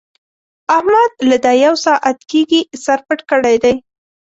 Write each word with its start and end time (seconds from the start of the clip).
احمد 0.75 1.11
له 1.29 1.37
دا 1.45 1.51
يو 1.65 1.73
ساعت 1.85 2.17
کېږي 2.31 2.61
سر 2.83 2.99
پټ 3.07 3.19
کړی 3.31 3.55
دی. 3.63 3.73